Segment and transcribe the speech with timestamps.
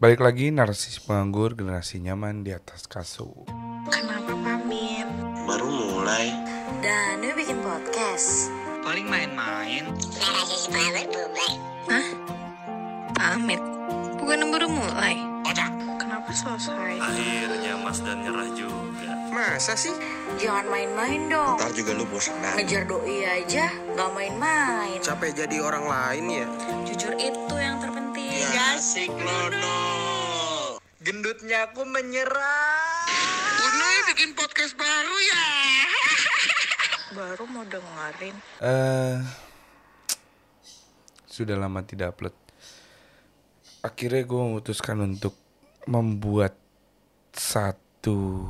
[0.00, 3.44] Balik lagi narasi penganggur generasi nyaman di atas kasur.
[3.92, 5.04] Kenapa pamit?
[5.44, 6.32] Baru mulai.
[6.80, 8.48] Dan lu bikin podcast.
[8.80, 9.92] Paling main-main.
[11.84, 12.06] Hah?
[13.12, 13.60] Pamit?
[14.16, 15.20] Bukan baru mulai?
[16.00, 16.96] Kenapa selesai?
[16.96, 19.12] Akhirnya Mas dan nyerah juga.
[19.36, 19.92] Masa sih?
[20.40, 21.60] Jangan main-main dong.
[21.60, 22.40] Ntar juga lu bosan.
[22.56, 24.96] Ngejar doi aja, gak main-main.
[25.04, 26.46] Capek jadi orang lain ya?
[26.88, 27.89] Jujur itu yang terpenting.
[28.60, 29.80] Asik lono.
[31.00, 33.08] Gendutnya aku menyerah.
[33.56, 35.46] Unoy bikin podcast baru ya.
[37.16, 38.36] Baru mau dengerin.
[38.60, 39.16] Eh,
[41.24, 42.36] sudah lama tidak upload.
[43.80, 45.40] Akhirnya gue memutuskan untuk
[45.88, 46.52] membuat
[47.32, 48.44] satu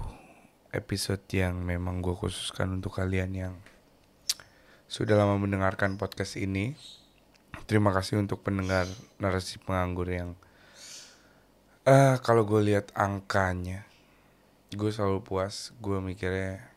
[0.75, 3.55] episode yang memang gue khususkan untuk kalian yang
[4.91, 6.75] sudah lama mendengarkan podcast ini.
[7.65, 8.87] Terima kasih untuk pendengar
[9.23, 10.31] narasi penganggur yang
[11.89, 13.87] eh kalau gue lihat angkanya,
[14.75, 15.71] gue selalu puas.
[15.79, 16.71] Gue mikirnya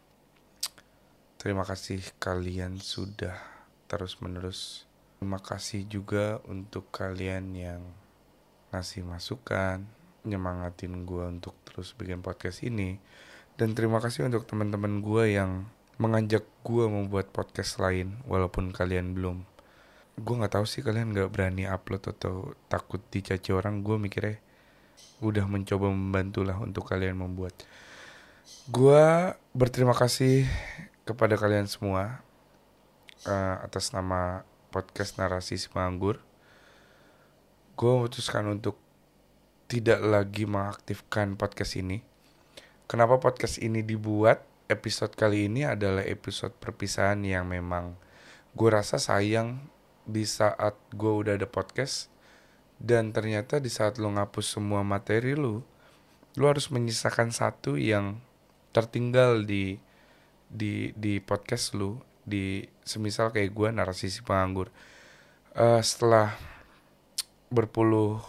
[1.43, 3.35] Terima kasih kalian sudah
[3.91, 4.88] terus menerus.
[5.19, 7.83] Terima kasih juga untuk kalian yang
[8.71, 9.83] ngasih masukan,
[10.23, 12.95] nyemangatin gue untuk terus bikin podcast ini.
[13.59, 15.67] Dan terima kasih untuk teman-teman gue yang
[15.99, 19.43] mengajak gue membuat podcast lain walaupun kalian belum.
[20.14, 23.81] Gue nggak tahu sih kalian nggak berani upload atau takut dicaci orang.
[23.81, 24.38] Gue mikirnya
[25.23, 27.58] udah mencoba membantu lah untuk kalian membuat.
[28.70, 30.45] Gue berterima kasih
[31.03, 32.22] kepada kalian semua
[33.25, 36.22] eh, atas nama podcast narasi si penganggur.
[37.73, 38.77] Gue memutuskan untuk
[39.66, 42.05] tidak lagi mengaktifkan podcast ini.
[42.86, 44.45] Kenapa podcast ini dibuat?
[44.70, 47.98] Episode kali ini adalah episode perpisahan yang memang
[48.53, 49.72] gue rasa sayang
[50.03, 52.13] di saat gue udah ada podcast
[52.83, 55.63] dan ternyata di saat lo ngapus semua materi lu,
[56.35, 58.19] lu harus menyisakan satu yang
[58.75, 59.79] tertinggal di
[60.51, 64.67] di di podcast lu di semisal kayak gue narasi si penganggur.
[65.55, 66.36] Eh setelah
[67.53, 68.19] berpuluh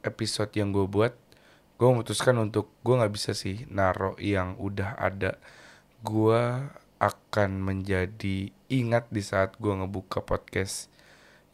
[0.00, 1.12] episode yang gue buat
[1.76, 5.36] gue memutuskan untuk gue nggak bisa sih naro yang udah ada.
[6.00, 6.40] Gue
[7.00, 10.92] akan menjadi ingat di saat gue ngebuka podcast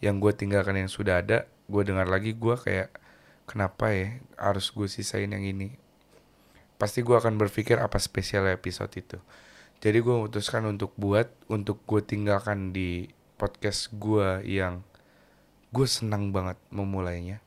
[0.06, 2.94] yang gue tinggalkan yang sudah ada gue dengar lagi gue kayak
[3.50, 5.74] kenapa ya harus gue sisain yang ini?
[6.78, 9.18] Pasti gue akan berpikir apa spesial episode itu?
[9.82, 14.86] Jadi gue memutuskan untuk buat untuk gue tinggalkan di podcast gue yang
[15.74, 17.44] gue senang banget memulainya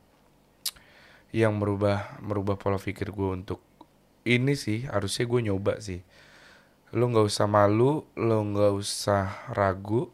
[1.30, 3.62] yang merubah merubah pola pikir gue untuk
[4.26, 6.02] ini sih harusnya gue nyoba sih.
[6.90, 10.10] Lo nggak usah malu lo nggak usah ragu.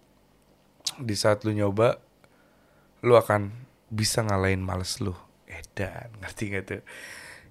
[0.97, 2.01] Di saat lu nyoba
[3.03, 3.53] lu akan
[3.91, 5.13] bisa ngalahin males lu.
[5.47, 6.83] Edan ngerti gak tuh?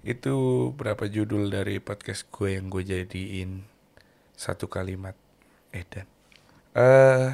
[0.05, 0.35] Itu
[0.77, 3.75] berapa judul dari podcast gue yang gue jadiin
[4.35, 5.15] satu kalimat
[5.71, 6.07] edan
[6.75, 7.31] eh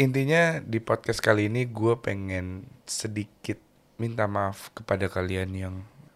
[0.00, 3.60] intinya di podcast kali ini gue pengen sedikit
[4.00, 5.74] minta maaf kepada kalian yang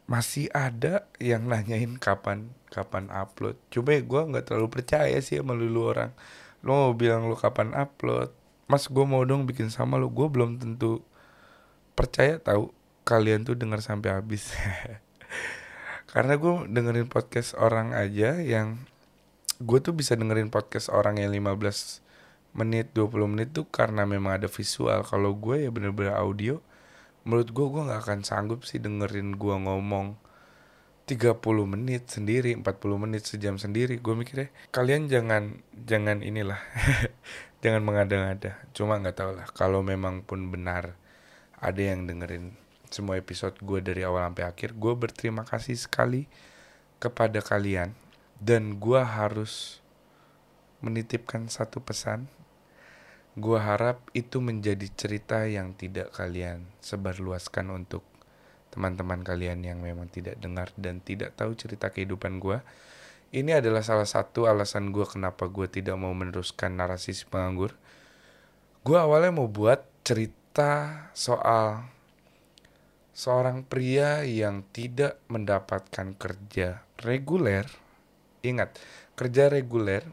[0.09, 3.61] masih ada yang nanyain kapan kapan upload.
[3.69, 6.17] Coba gue nggak terlalu percaya sih sama lu, lu orang.
[6.65, 8.33] Lo mau bilang lu kapan upload?
[8.65, 10.09] Mas gue mau dong bikin sama lu.
[10.09, 11.05] Gue belum tentu
[11.95, 12.75] percaya tahu
[13.07, 14.51] kalian tuh dengar sampai habis.
[16.15, 18.79] Karena gue dengerin podcast orang aja yang
[19.63, 22.03] gue tuh bisa dengerin podcast orang yang 15
[22.55, 25.03] menit 20 menit tuh karena memang ada visual.
[25.03, 26.63] Kalau gue ya bener-bener audio
[27.27, 30.15] menurut gue gue nggak akan sanggup sih dengerin gue ngomong
[31.09, 33.99] 30 menit sendiri 40 menit sejam sendiri.
[33.99, 36.63] Gue mikirnya kalian jangan jangan inilah
[37.67, 38.55] jangan mengada-ngada.
[38.71, 40.95] Cuma nggak tahu lah kalau memang pun benar
[41.65, 42.53] ada yang dengerin
[42.93, 46.29] semua episode gue dari awal sampai akhir gue berterima kasih sekali
[47.01, 47.97] kepada kalian
[48.37, 49.81] dan gue harus
[50.85, 52.29] menitipkan satu pesan
[53.35, 58.07] gue harap itu menjadi cerita yang tidak kalian sebarluaskan untuk
[58.71, 62.59] teman-teman kalian yang memang tidak dengar dan tidak tahu cerita kehidupan gue.
[63.35, 67.75] Ini adalah salah satu alasan gue kenapa gue tidak mau meneruskan narasi si penganggur.
[68.87, 70.44] Gue awalnya mau buat cerita
[71.11, 71.91] soal
[73.11, 77.67] seorang pria yang tidak mendapatkan kerja reguler.
[78.47, 78.79] Ingat,
[79.19, 80.07] kerja reguler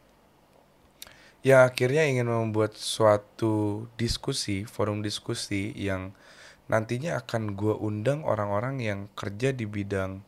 [1.42, 6.14] yang akhirnya ingin membuat suatu diskusi, forum diskusi yang
[6.70, 10.22] nantinya akan gue undang orang-orang yang kerja di bidang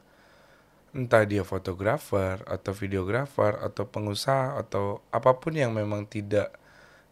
[0.94, 6.54] entah dia fotografer atau videografer atau pengusaha atau apa pun yang memang tidak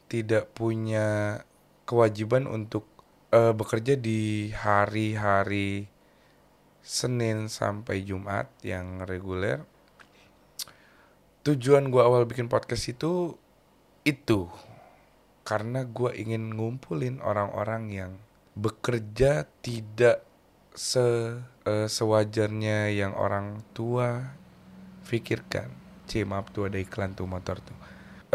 [0.06, 1.42] tidak punya
[1.88, 2.86] kewajiban untuk
[3.32, 5.88] eh, bekerja di hari-hari
[6.84, 9.64] Senin sampai Jumat yang reguler.
[11.42, 13.34] Tujuan gue awal bikin podcast itu
[14.06, 14.50] itu
[15.42, 18.12] karena gue ingin ngumpulin orang-orang yang
[18.54, 20.22] bekerja tidak
[20.76, 24.38] se eh, sewajarnya yang orang tua
[25.08, 25.72] pikirkan.
[26.06, 27.78] C maaf tuh ada iklan tuh motor tuh.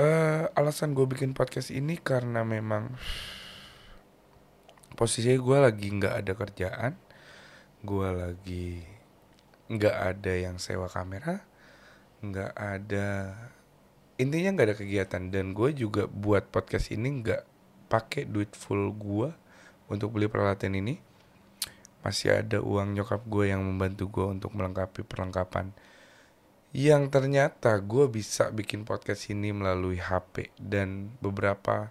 [0.00, 2.94] Eh alasan gue bikin podcast ini karena memang
[4.96, 6.92] posisinya gue lagi nggak ada kerjaan,
[7.84, 8.68] gue lagi
[9.68, 11.44] nggak ada yang sewa kamera,
[12.24, 13.36] nggak ada
[14.16, 15.22] intinya nggak ada kegiatan.
[15.28, 17.42] Dan gue juga buat podcast ini nggak
[17.92, 19.28] pakai duit full gue
[19.92, 20.96] untuk beli peralatan ini.
[22.00, 25.76] Masih ada uang nyokap gue yang membantu gue untuk melengkapi perlengkapan.
[26.76, 31.90] Yang ternyata gue bisa bikin podcast ini melalui HP dan beberapa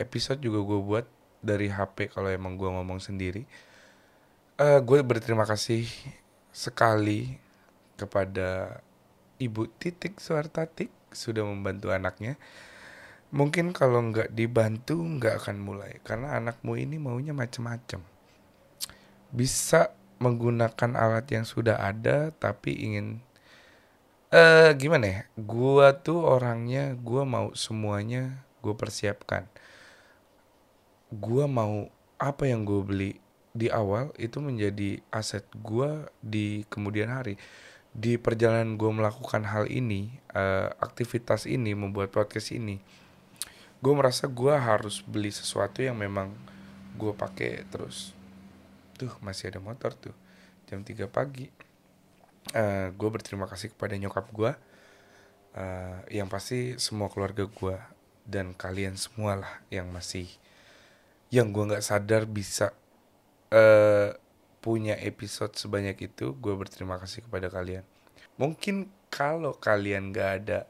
[0.00, 1.06] episode juga gue buat
[1.42, 3.44] dari HP kalau emang gue ngomong sendiri
[4.62, 5.90] Eh gue berterima kasih
[6.54, 7.40] sekali
[7.98, 8.78] kepada
[9.40, 12.38] Ibu Titik Suartatik sudah membantu anaknya.
[13.34, 18.06] Mungkin kalau nggak dibantu nggak akan mulai karena anakmu ini maunya macam-macam.
[19.34, 23.24] Bisa menggunakan alat yang sudah ada tapi ingin
[24.30, 25.20] eh gimana ya?
[25.42, 29.48] Gua tuh orangnya gua mau semuanya gue persiapkan.
[31.12, 33.12] Gua mau apa yang gue beli
[33.52, 37.36] di awal itu menjadi aset gua di kemudian hari
[37.92, 42.80] di perjalanan gue melakukan hal ini, eh, aktivitas ini, membuat podcast ini,
[43.84, 46.32] gue merasa gue harus beli sesuatu yang memang
[46.96, 48.16] gue pakai terus.
[48.96, 50.16] Tuh masih ada motor tuh,
[50.72, 51.52] jam 3 pagi.
[52.56, 54.52] Eh, gue berterima kasih kepada nyokap gue,
[55.60, 57.76] eh, yang pasti semua keluarga gue
[58.24, 60.32] dan kalian semua lah yang masih,
[61.32, 62.76] yang gue nggak sadar bisa
[63.48, 64.12] eh
[64.62, 67.82] punya episode sebanyak itu, gue berterima kasih kepada kalian.
[68.38, 70.60] Mungkin kalau kalian gak ada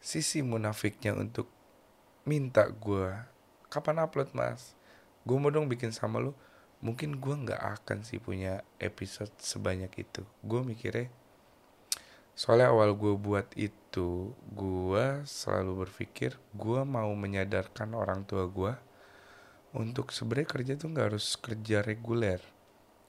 [0.00, 1.46] sisi munafiknya untuk
[2.24, 3.12] minta gue,
[3.68, 4.72] kapan upload mas?
[5.28, 6.32] Gue mau dong bikin sama lu.
[6.80, 10.24] Mungkin gue gak akan sih punya episode sebanyak itu.
[10.40, 11.12] Gue mikirnya,
[12.32, 18.85] soalnya awal gue buat itu, gue selalu berpikir gue mau menyadarkan orang tua gue
[19.76, 22.40] untuk sebenarnya kerja tuh nggak harus kerja reguler.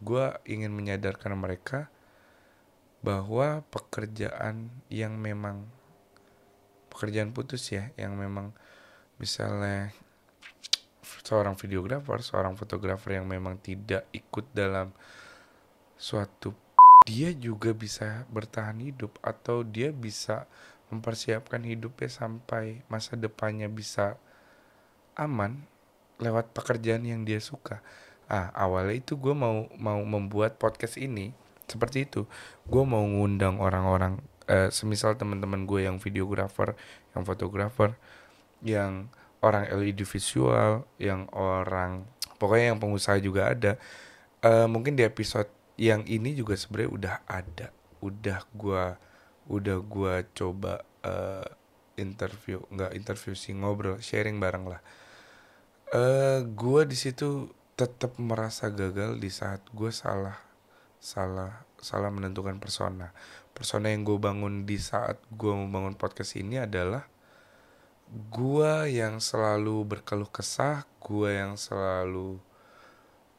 [0.04, 1.88] Gue ingin menyadarkan mereka
[3.02, 5.64] bahwa pekerjaan yang memang
[6.92, 8.52] pekerjaan putus ya yang memang
[9.22, 9.94] misalnya
[11.22, 14.90] seorang videografer seorang fotografer yang memang tidak ikut dalam
[15.94, 16.58] suatu
[17.10, 20.50] dia juga bisa bertahan hidup atau dia bisa
[20.90, 24.18] mempersiapkan hidupnya sampai masa depannya bisa
[25.14, 25.64] aman
[26.22, 27.82] lewat pekerjaan yang dia suka.
[28.28, 31.32] Ah awalnya itu gue mau mau membuat podcast ini
[31.70, 32.26] seperti itu.
[32.68, 34.20] Gue mau ngundang orang-orang
[34.50, 36.76] eh, semisal teman-teman gue yang videografer
[37.16, 37.96] yang fotografer
[38.66, 39.08] yang
[39.46, 42.04] orang LED visual yang orang
[42.42, 43.74] pokoknya yang pengusaha juga ada.
[44.44, 47.68] Eh, mungkin di episode yang ini juga sebenarnya udah ada.
[48.02, 48.84] Udah gue
[49.48, 51.48] udah gue coba eh,
[51.98, 54.80] interview nggak interview sih ngobrol sharing bareng lah
[55.88, 57.48] eh gue di situ
[57.80, 60.36] tetap merasa gagal di saat gue salah
[61.00, 63.14] salah salah menentukan persona.
[63.54, 67.06] Persona yang gue bangun di saat gue membangun podcast ini adalah
[68.08, 72.40] gue yang selalu berkeluh kesah gue yang selalu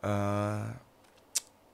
[0.05, 0.69] uh,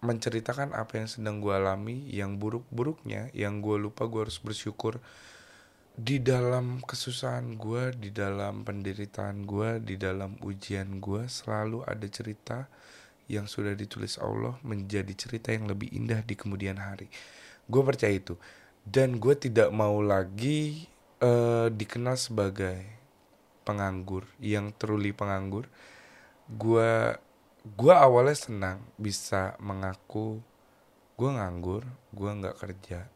[0.05, 5.03] menceritakan apa yang sedang gue alami yang buruk-buruknya yang gue lupa gue harus bersyukur
[5.95, 12.67] di dalam kesusahan gue, di dalam penderitaan gue, di dalam ujian gue selalu ada cerita
[13.31, 17.07] yang sudah ditulis Allah menjadi cerita yang lebih indah di kemudian hari.
[17.71, 18.35] Gue percaya itu
[18.83, 20.91] dan gue tidak mau lagi
[21.23, 22.83] uh, dikenal sebagai
[23.63, 25.71] penganggur yang truly penganggur.
[26.51, 27.15] Gue
[27.65, 30.43] gue awalnya senang bisa mengaku
[31.15, 33.07] gue nganggur, gue nggak kerja,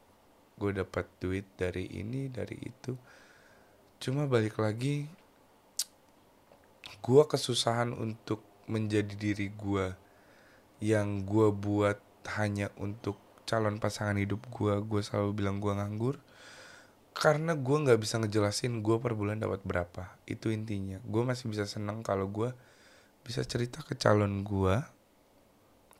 [0.58, 2.98] gue dapat duit dari ini dari itu.
[4.02, 5.06] Cuma balik lagi
[6.98, 9.94] gue kesusahan untuk menjadi diri gue
[10.82, 11.98] yang gue buat
[12.36, 13.16] hanya untuk
[13.48, 16.20] calon pasangan hidup gue gue selalu bilang gue nganggur
[17.18, 20.14] karena gue nggak bisa ngejelasin gue per bulan dapat berapa.
[20.22, 21.02] Itu intinya.
[21.02, 22.54] Gue masih bisa seneng kalau gue
[23.26, 24.78] bisa cerita ke calon gue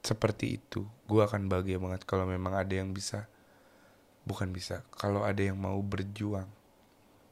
[0.07, 0.87] seperti itu.
[1.11, 3.27] Gue akan bahagia banget kalau memang ada yang bisa
[4.29, 4.85] bukan bisa.
[4.93, 6.47] Kalau ada yang mau berjuang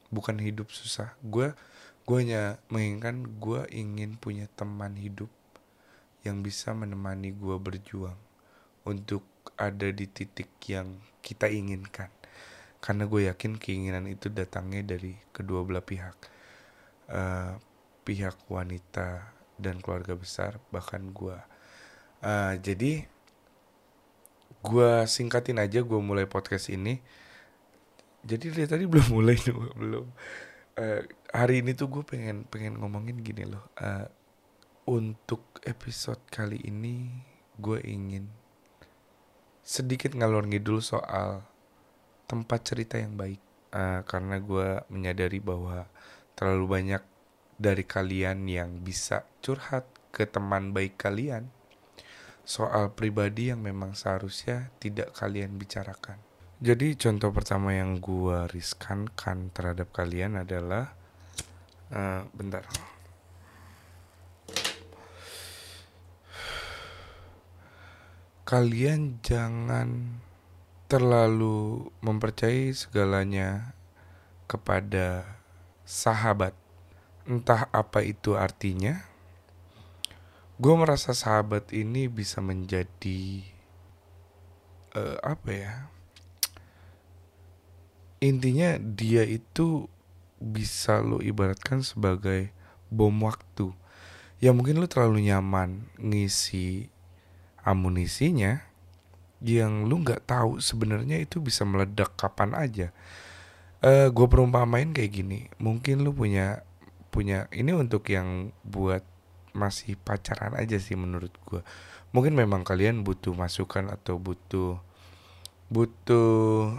[0.09, 1.13] bukan hidup susah.
[1.21, 1.53] Gue
[2.09, 5.29] gue hanya menginginkan gue ingin punya teman hidup
[6.25, 8.17] yang bisa menemani gue berjuang
[8.87, 9.21] untuk
[9.59, 12.09] ada di titik yang kita inginkan.
[12.81, 16.17] Karena gue yakin keinginan itu datangnya dari kedua belah pihak.
[17.07, 17.55] Uh,
[18.03, 21.35] pihak wanita dan keluarga besar bahkan gue
[22.23, 23.03] uh, jadi
[24.67, 26.99] gue singkatin aja gue mulai podcast ini.
[28.27, 29.39] Jadi dari tadi belum mulai
[29.79, 30.05] belum
[30.75, 33.71] uh, hari ini tuh gue pengen pengen ngomongin gini loh.
[33.79, 34.07] Uh,
[34.87, 37.07] untuk episode kali ini
[37.55, 38.27] gue ingin
[39.63, 41.43] sedikit ngalor ngidul soal
[42.27, 43.39] tempat cerita yang baik.
[43.71, 45.87] Uh, karena gue menyadari bahwa
[46.35, 47.03] terlalu banyak
[47.57, 51.51] dari kalian yang bisa curhat ke teman baik kalian
[52.47, 56.15] soal pribadi yang memang seharusnya tidak kalian bicarakan.
[56.63, 60.95] Jadi contoh pertama yang gue riskankan terhadap kalian adalah
[61.91, 62.63] uh, bentar.
[68.47, 70.23] Kalian jangan
[70.87, 73.75] terlalu mempercayai segalanya
[74.47, 75.35] kepada
[75.83, 76.55] sahabat.
[77.27, 79.03] Entah apa itu artinya.
[80.57, 83.45] Gue merasa sahabat ini bisa menjadi
[84.97, 85.73] uh, apa ya?
[88.25, 89.85] Intinya dia itu
[90.41, 92.49] bisa lo ibaratkan sebagai
[92.89, 93.69] bom waktu.
[94.41, 96.89] Ya mungkin lo terlalu nyaman ngisi
[97.61, 98.65] amunisinya
[99.45, 102.89] yang lu nggak tahu sebenarnya itu bisa meledak kapan aja.
[103.85, 106.65] Uh, eh, gue perumpamain kayak gini, mungkin lu punya
[107.13, 109.05] punya ini untuk yang buat
[109.57, 111.65] masih pacaran aja sih menurut gue.
[112.13, 114.77] Mungkin memang kalian butuh masukan atau butuh
[115.67, 116.77] butuh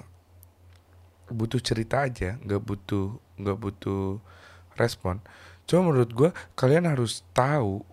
[1.28, 4.23] butuh cerita aja, nggak butuh nggak butuh
[4.78, 5.20] respon.
[5.68, 7.85] Cuma menurut gue kalian harus tahu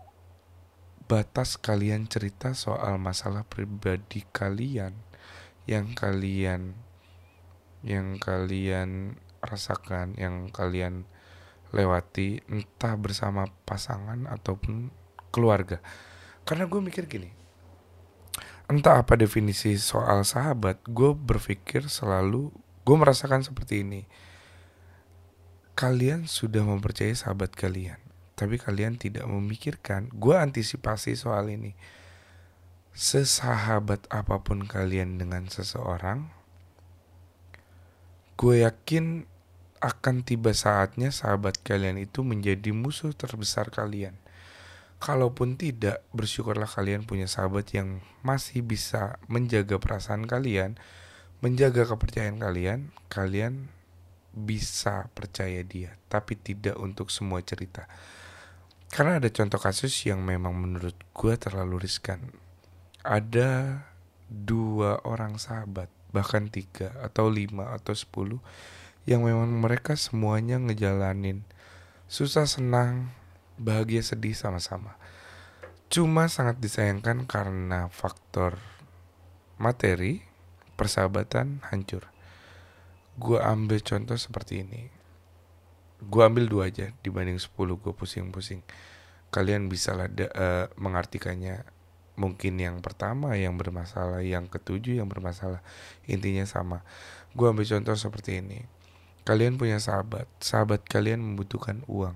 [1.06, 4.96] batas kalian cerita soal masalah pribadi kalian
[5.70, 6.74] yang kalian
[7.86, 11.06] yang kalian rasakan, yang kalian
[11.74, 14.92] lewati entah bersama pasangan ataupun
[15.32, 15.82] keluarga.
[16.46, 17.34] Karena gue mikir gini,
[18.70, 22.54] entah apa definisi soal sahabat, gue berpikir selalu,
[22.86, 24.06] gue merasakan seperti ini.
[25.76, 28.06] Kalian sudah mempercayai sahabat kalian
[28.36, 30.12] tapi kalian tidak memikirkan.
[30.12, 31.74] Gue antisipasi soal ini.
[32.96, 36.32] Sesahabat apa pun kalian dengan seseorang,
[38.40, 39.28] gue yakin
[39.84, 44.16] akan tiba saatnya sahabat kalian itu menjadi musuh terbesar kalian.
[44.96, 50.80] Kalaupun tidak, bersyukurlah kalian punya sahabat yang masih bisa menjaga perasaan kalian,
[51.44, 52.96] menjaga kepercayaan kalian.
[53.12, 53.70] Kalian
[54.32, 57.88] bisa percaya dia, tapi tidak untuk semua cerita.
[58.90, 62.32] Karena ada contoh kasus yang memang menurut gue terlalu riskan.
[63.04, 63.84] Ada
[64.32, 68.40] dua orang sahabat, bahkan tiga atau lima atau sepuluh,
[69.06, 71.46] yang memang mereka semuanya ngejalanin.
[72.10, 73.14] Susah senang,
[73.58, 74.98] bahagia sedih sama-sama.
[75.94, 78.58] Cuma sangat disayangkan karena faktor
[79.62, 80.26] materi,
[80.74, 82.10] persahabatan hancur.
[83.16, 84.90] Gue ambil contoh seperti ini.
[86.02, 88.66] Gue ambil dua aja dibanding sepuluh gue pusing-pusing.
[89.30, 91.64] Kalian bisa lah uh, mengartikannya.
[92.16, 95.62] Mungkin yang pertama yang bermasalah yang ketujuh yang bermasalah.
[96.10, 96.82] Intinya sama.
[97.38, 98.75] Gue ambil contoh seperti ini
[99.28, 100.30] kalian punya sahabat.
[100.40, 102.16] Sahabat kalian membutuhkan uang.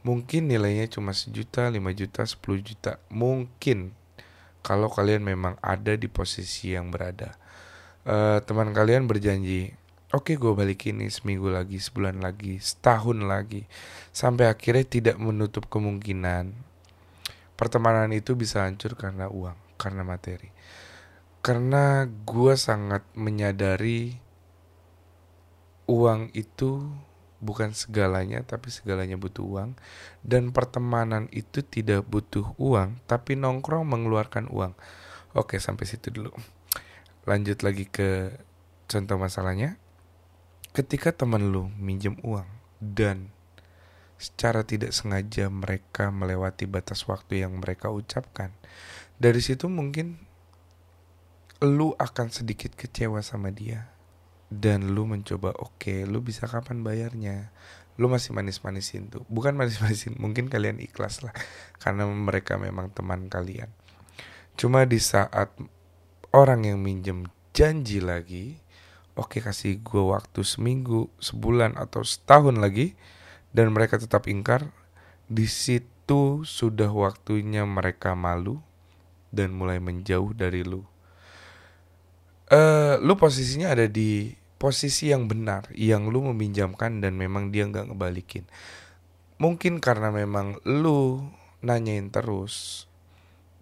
[0.00, 2.96] Mungkin nilainya cuma sejuta lima juta sepuluh juta.
[3.12, 3.92] Mungkin.
[4.60, 7.36] Kalau kalian memang ada di posisi yang berada.
[8.04, 9.76] Uh, teman kalian berjanji
[10.10, 13.70] Oke gue balikin nih seminggu lagi, sebulan lagi, setahun lagi.
[14.10, 16.50] Sampai akhirnya tidak menutup kemungkinan
[17.60, 20.48] Pertemanan itu bisa hancur karena uang, karena materi.
[21.44, 24.16] Karena gue sangat menyadari
[25.90, 26.86] Uang itu
[27.42, 29.74] bukan segalanya tapi segalanya butuh uang.
[30.22, 34.78] Dan pertemanan itu tidak butuh uang tapi nongkrong mengeluarkan uang.
[35.34, 36.30] Oke sampai situ dulu.
[37.26, 38.38] Lanjut lagi ke
[38.86, 39.74] contoh masalahnya.
[40.70, 42.46] Ketika teman lu minjem uang
[42.78, 43.34] dan
[44.14, 48.54] secara tidak sengaja mereka melewati batas waktu yang mereka ucapkan,
[49.18, 50.22] dari situ mungkin
[51.58, 53.90] lu akan sedikit kecewa sama dia
[54.50, 57.54] dan lu mencoba oke okay, lu bisa kapan bayarnya?
[57.96, 59.22] Lu masih manis-manisin tuh.
[59.30, 61.32] Bukan manis-manisin mungkin kalian ikhlas lah
[61.78, 63.70] karena mereka memang teman kalian.
[64.58, 65.54] Cuma di saat
[66.34, 68.60] orang yang minjem janji lagi
[69.20, 72.96] oke kasih gue waktu seminggu, sebulan atau setahun lagi
[73.52, 74.72] dan mereka tetap ingkar,
[75.28, 78.64] di situ sudah waktunya mereka malu
[79.28, 80.82] dan mulai menjauh dari lu.
[82.50, 87.88] eh lu posisinya ada di posisi yang benar, yang lu meminjamkan dan memang dia nggak
[87.88, 88.44] ngebalikin.
[89.40, 91.24] Mungkin karena memang lu
[91.64, 92.84] nanyain terus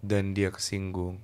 [0.03, 1.23] dan dia kesinggung.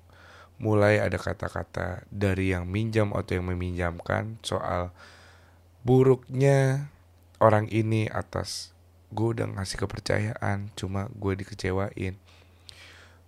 [0.55, 4.95] Mulai ada kata-kata dari yang minjam atau yang meminjamkan soal
[5.83, 6.87] buruknya
[7.43, 8.71] orang ini atas
[9.13, 12.17] gue udah ngasih kepercayaan cuma gue dikecewain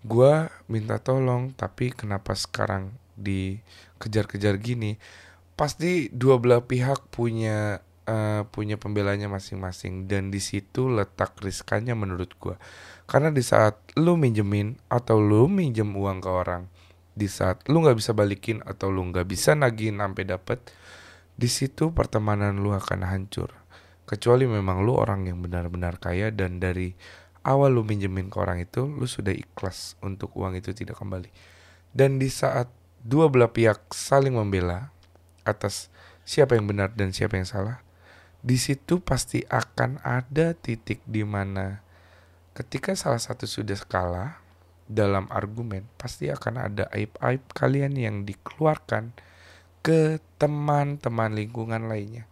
[0.02, 0.34] gue
[0.66, 4.98] minta tolong tapi kenapa sekarang dikejar-kejar gini
[5.58, 10.06] pasti dua belah pihak punya uh, punya pembelanya masing-masing.
[10.08, 12.56] Dan di situ letak riskannya menurut gue
[13.08, 16.68] karena di saat lu minjemin atau lu minjem uang ke orang
[17.18, 20.60] di saat lu nggak bisa balikin atau lu nggak bisa nagihin sampai dapet
[21.34, 23.54] di situ pertemanan lu akan hancur.
[24.08, 26.98] Kecuali memang lu orang yang benar-benar kaya dan dari
[27.46, 31.30] awal lu minjemin ke orang itu, lu sudah ikhlas untuk uang itu tidak kembali.
[31.94, 32.74] Dan di saat
[33.06, 34.90] dua belah pihak saling membela
[35.48, 35.88] atas
[36.28, 37.80] siapa yang benar dan siapa yang salah,
[38.44, 41.82] di situ pasti akan ada titik di mana
[42.58, 44.42] ketika salah satu sudah kalah
[44.88, 49.14] dalam argumen, pasti akan ada aib-aib kalian yang dikeluarkan
[49.84, 52.26] ke teman-teman lingkungan lainnya.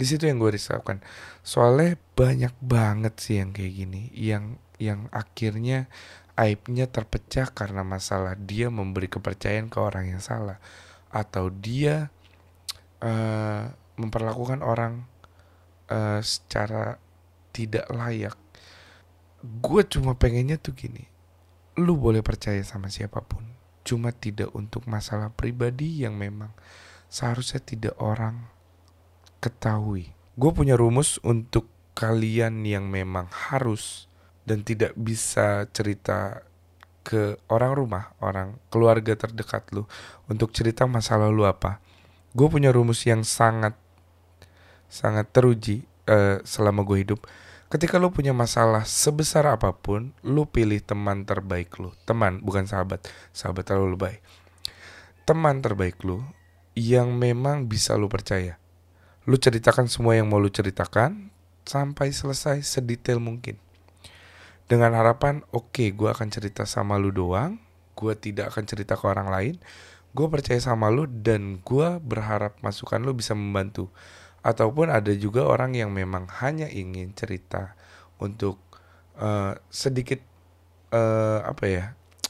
[0.00, 1.04] Di situ yang gue risaukan.
[1.44, 5.92] Soalnya banyak banget sih yang kayak gini yang yang akhirnya
[6.40, 10.56] aibnya terpecah karena masalah dia memberi kepercayaan ke orang yang salah
[11.12, 12.08] atau dia
[13.04, 15.04] uh, memperlakukan orang
[15.92, 16.96] uh, secara
[17.50, 18.36] tidak layak
[19.40, 21.08] gue cuma pengennya tuh gini
[21.80, 23.42] lu boleh percaya sama siapa pun
[23.82, 26.52] cuma tidak untuk masalah pribadi yang memang
[27.10, 28.46] seharusnya tidak orang
[29.42, 30.12] ketahui.
[30.38, 31.66] Gue punya rumus untuk
[31.98, 34.06] kalian yang memang harus
[34.46, 36.46] dan tidak bisa cerita
[37.02, 39.88] ke orang rumah, orang keluarga terdekat lu
[40.30, 41.82] untuk cerita masa lalu apa.
[42.32, 43.74] Gue punya rumus yang sangat
[44.90, 47.20] sangat teruji uh, selama gue hidup.
[47.70, 51.94] Ketika lu punya masalah sebesar apa pun, lu pilih teman terbaik lu.
[52.02, 53.06] Teman, bukan sahabat.
[53.30, 54.16] Sahabat terlalu lebay.
[55.22, 56.18] Teman terbaik lu
[56.74, 58.60] yang memang bisa lu percaya
[59.28, 61.28] Lu ceritakan semua yang mau lu ceritakan
[61.68, 63.60] sampai selesai sedetail mungkin.
[64.64, 67.60] Dengan harapan, oke, okay, gue akan cerita sama lu doang,
[67.94, 69.54] gue tidak akan cerita ke orang lain,
[70.10, 73.90] gue percaya sama lu dan gue berharap masukan lu bisa membantu.
[74.40, 77.76] Ataupun ada juga orang yang memang hanya ingin cerita
[78.16, 78.56] untuk
[79.20, 80.20] uh, sedikit
[80.90, 81.84] uh, apa ya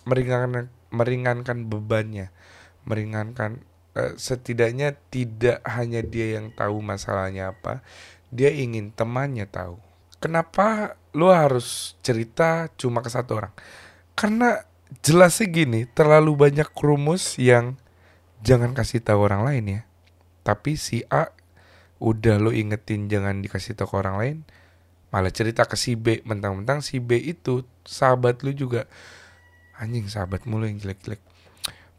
[0.05, 2.35] meringankan meringankan bebannya,
[2.83, 3.63] meringankan
[3.95, 7.87] uh, setidaknya tidak hanya dia yang tahu masalahnya apa,
[8.35, 9.79] dia ingin temannya tahu.
[10.21, 13.55] Kenapa lu harus cerita cuma ke satu orang?
[14.13, 14.61] Karena
[15.03, 17.79] jelasnya gini, terlalu banyak rumus yang
[18.43, 19.81] jangan kasih tahu orang lain ya.
[20.43, 21.31] Tapi si A
[22.01, 24.37] udah lu ingetin jangan dikasih tahu ke orang lain,
[25.15, 28.91] malah cerita ke si B, mentang-mentang si B itu sahabat lu juga.
[29.81, 31.25] Anjing sahabat mulu yang jelek-jelek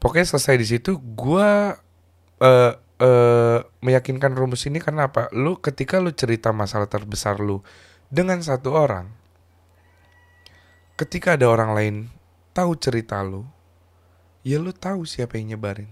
[0.01, 1.51] pokoknya selesai di situ gue
[2.41, 7.61] uh, uh, meyakinkan rumus ini karena apa lu ketika lu cerita masalah terbesar lu
[8.09, 9.13] dengan satu orang
[10.97, 11.95] ketika ada orang lain
[12.51, 13.47] tahu cerita lu
[14.41, 15.89] ya lu tahu siapa yang nyebarin.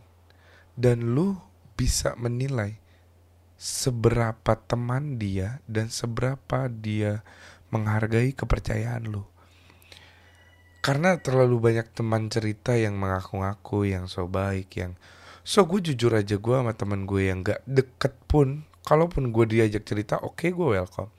[0.80, 1.36] Dan lu
[1.76, 2.80] bisa menilai
[3.60, 7.22] seberapa teman dia dan seberapa dia
[7.70, 9.28] menghargai kepercayaan lu.
[10.80, 14.96] Karena terlalu banyak teman cerita yang mengaku-ngaku, yang so baik, yang
[15.44, 19.84] so gue jujur aja gue sama teman gue yang gak deket pun, kalaupun gue diajak
[19.84, 21.12] cerita, oke okay, gue welcome.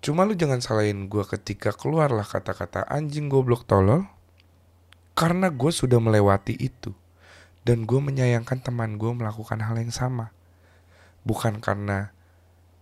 [0.00, 4.08] Cuma lu jangan salahin gue ketika keluarlah kata-kata anjing goblok tolol,
[5.16, 6.92] karena gue sudah melewati itu.
[7.66, 10.30] Dan gue menyayangkan teman gue melakukan hal yang sama.
[11.26, 12.14] Bukan karena,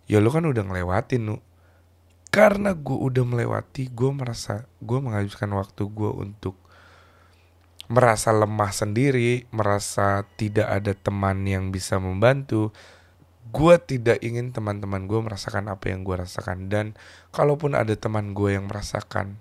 [0.05, 1.41] ya lu kan udah ngelewatin, nu
[2.35, 6.59] karena gue udah melewati gue merasa gue menghabiskan waktu gue untuk
[7.87, 12.75] merasa lemah sendiri merasa tidak ada teman yang bisa membantu
[13.55, 16.99] gue tidak ingin teman-teman gue merasakan apa yang gue rasakan dan
[17.31, 19.39] kalaupun ada teman gue yang merasakan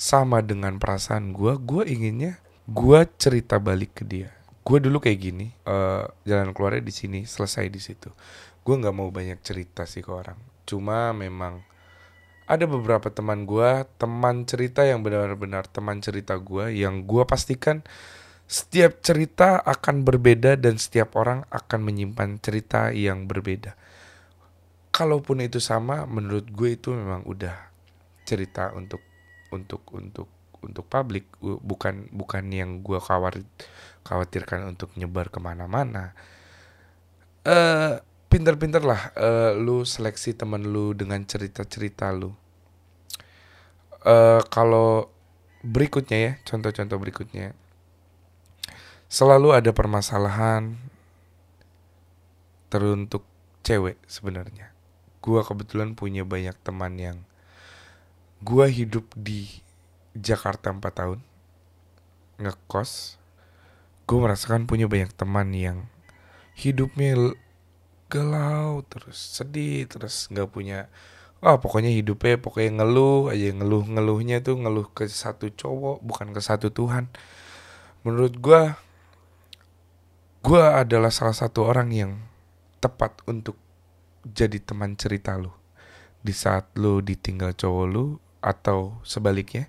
[0.00, 4.32] sama dengan perasaan gue gue inginnya gue cerita balik ke dia.
[4.64, 8.08] Gue dulu kayak gini uh, jalan keluarnya di sini selesai di situ.
[8.64, 10.40] Gue nggak mau banyak cerita sih ke orang.
[10.64, 11.60] Cuma memang
[12.48, 17.84] ada beberapa teman gue, teman cerita yang benar-benar teman cerita gue, yang gue pastikan
[18.48, 23.76] setiap cerita akan berbeda dan setiap orang akan menyimpan cerita yang berbeda.
[24.90, 27.54] Kalaupun itu sama, menurut gue itu memang udah
[28.26, 29.09] cerita untuk
[29.50, 30.28] untuk untuk
[30.60, 33.40] untuk publik bukan bukan yang gue khawat
[34.04, 36.12] khawatirkan untuk nyebar ke mana-mana.
[37.44, 42.32] Eh pinter-pinter lah eh, lu seleksi temen lu dengan cerita-cerita lu.
[44.04, 45.08] Eh kalau
[45.64, 47.56] berikutnya ya contoh-contoh berikutnya.
[49.10, 50.78] Selalu ada permasalahan
[52.70, 53.26] teruntuk
[53.66, 54.70] cewek sebenarnya.
[55.18, 57.18] Gua kebetulan punya banyak teman yang
[58.40, 59.48] gua hidup di
[60.16, 61.20] Jakarta 4 tahun
[62.40, 63.20] ngekos
[64.10, 65.86] gue merasakan punya banyak teman yang
[66.58, 67.36] hidupnya
[68.10, 70.90] galau terus sedih terus nggak punya
[71.40, 76.40] Wah pokoknya hidupnya pokoknya ngeluh aja ngeluh ngeluhnya tuh ngeluh ke satu cowok bukan ke
[76.44, 77.08] satu Tuhan.
[78.04, 78.76] Menurut gua
[80.44, 82.12] gua adalah salah satu orang yang
[82.76, 83.56] tepat untuk
[84.28, 85.48] jadi teman cerita lu.
[86.20, 89.68] Di saat lu ditinggal cowok lu atau sebaliknya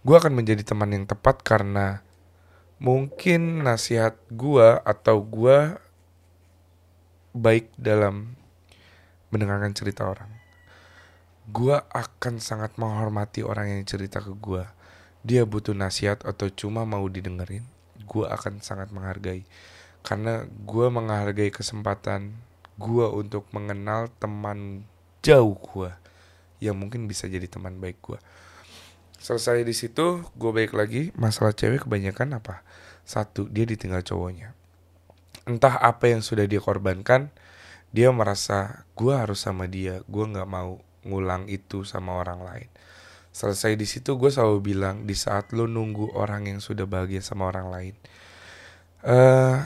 [0.00, 2.00] gua akan menjadi teman yang tepat karena
[2.80, 5.76] mungkin nasihat gua atau gua
[7.36, 8.36] baik dalam
[9.28, 10.32] mendengarkan cerita orang.
[11.50, 14.72] Gua akan sangat menghormati orang yang cerita ke gua.
[15.20, 17.68] Dia butuh nasihat atau cuma mau didengerin
[18.08, 19.44] gua akan sangat menghargai.
[20.00, 22.32] Karena gua menghargai kesempatan
[22.80, 24.88] gua untuk mengenal teman
[25.20, 26.00] jauh gua
[26.60, 28.18] yang mungkin bisa jadi teman baik gua.
[29.20, 32.64] Selesai di situ gue baik lagi masalah cewek kebanyakan apa?
[33.04, 34.56] Satu dia ditinggal cowoknya.
[35.44, 37.28] Entah apa yang sudah dia korbankan
[37.90, 42.68] dia merasa gue harus sama dia gue nggak mau ngulang itu sama orang lain.
[43.34, 47.50] Selesai di situ gue selalu bilang di saat lo nunggu orang yang sudah bahagia sama
[47.50, 47.94] orang lain
[49.04, 49.58] eh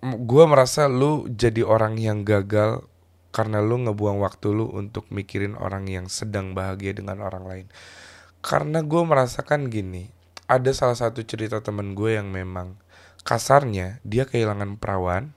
[0.00, 2.86] gue merasa lu jadi orang yang gagal
[3.30, 7.66] karena lu ngebuang waktu lu untuk mikirin orang yang sedang bahagia dengan orang lain.
[8.42, 10.10] Karena gue merasakan gini
[10.50, 12.74] ada salah satu cerita temen gue yang memang
[13.22, 15.30] kasarnya dia kehilangan perawan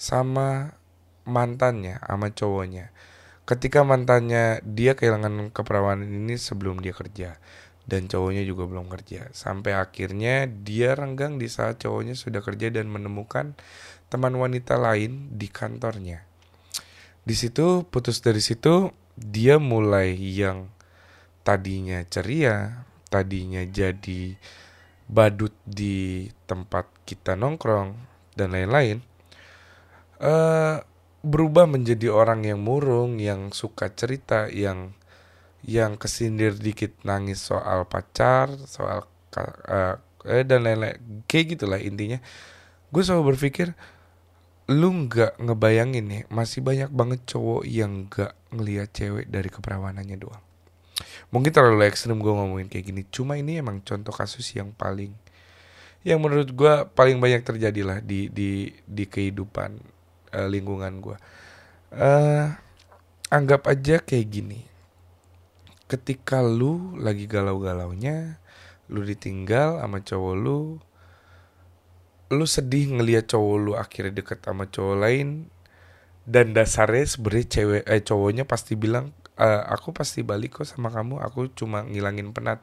[0.00, 0.80] sama
[1.28, 2.88] mantannya sama cowoknya.
[3.44, 7.36] Ketika mantannya dia kehilangan keperawanan ini sebelum dia kerja
[7.84, 9.28] dan cowoknya juga belum kerja.
[9.36, 13.58] Sampai akhirnya dia renggang di saat cowoknya sudah kerja dan menemukan
[14.08, 16.29] teman wanita lain di kantornya
[17.30, 20.66] di situ putus dari situ dia mulai yang
[21.46, 24.34] tadinya ceria, tadinya jadi
[25.06, 27.94] badut di tempat kita nongkrong
[28.34, 28.98] dan lain-lain,
[30.18, 30.82] eh
[31.22, 34.90] berubah menjadi orang yang murung, yang suka cerita, yang
[35.62, 39.06] yang kesindir dikit nangis soal pacar, soal
[39.38, 39.94] eh,
[40.26, 40.98] eh dan lain-lain,
[41.30, 42.18] kayak gitulah intinya.
[42.90, 43.78] Gue selalu berpikir
[44.70, 50.44] lu nggak ngebayangin nih masih banyak banget cowok yang nggak ngelihat cewek dari keperawanannya doang.
[51.34, 55.10] Mungkin terlalu ekstrim gue ngomongin kayak gini cuma ini emang contoh kasus yang paling
[56.06, 59.74] yang menurut gue paling banyak terjadi lah di di di kehidupan
[60.32, 61.16] eh, lingkungan gue
[61.98, 62.46] eh
[63.26, 64.60] anggap aja kayak gini.
[65.90, 68.38] Ketika lu lagi galau-galaunya
[68.86, 70.78] lu ditinggal sama cowok lu
[72.30, 75.50] lu sedih ngelihat cowok lu akhirnya deket sama cowok lain
[76.22, 81.18] dan dasarnya sebenarnya cewek eh cowoknya pasti bilang "Eh, aku pasti balik kok sama kamu
[81.18, 82.62] aku cuma ngilangin penat.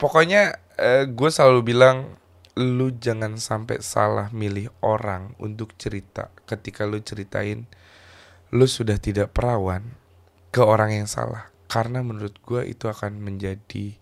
[0.00, 2.16] Pokoknya eh, gue selalu bilang
[2.58, 6.32] lu jangan sampai salah milih orang untuk cerita.
[6.48, 7.68] Ketika lu ceritain
[8.50, 9.94] lu sudah tidak perawan
[10.50, 11.52] ke orang yang salah.
[11.70, 13.94] Karena menurut gue itu akan menjadi